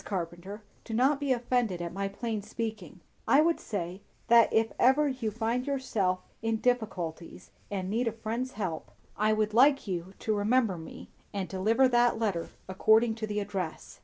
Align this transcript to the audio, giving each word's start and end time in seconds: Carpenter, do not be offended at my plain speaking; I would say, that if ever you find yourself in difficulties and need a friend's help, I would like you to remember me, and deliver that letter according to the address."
Carpenter, 0.03 0.63
do 0.83 0.95
not 0.95 1.19
be 1.19 1.31
offended 1.31 1.79
at 1.79 1.93
my 1.93 2.07
plain 2.07 2.41
speaking; 2.41 3.01
I 3.27 3.41
would 3.41 3.59
say, 3.59 4.01
that 4.29 4.51
if 4.51 4.71
ever 4.79 5.07
you 5.07 5.29
find 5.29 5.67
yourself 5.67 6.21
in 6.41 6.57
difficulties 6.57 7.51
and 7.69 7.87
need 7.87 8.07
a 8.07 8.11
friend's 8.11 8.53
help, 8.53 8.89
I 9.15 9.31
would 9.31 9.53
like 9.53 9.85
you 9.85 10.13
to 10.17 10.35
remember 10.35 10.79
me, 10.79 11.11
and 11.35 11.47
deliver 11.47 11.87
that 11.87 12.17
letter 12.17 12.49
according 12.67 13.13
to 13.13 13.27
the 13.27 13.39
address." 13.39 13.99